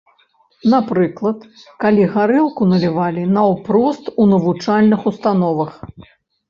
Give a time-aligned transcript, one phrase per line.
[0.73, 1.37] Напрыклад,
[1.85, 5.71] калі гарэлку налівалі наўпрост у навучальных установах.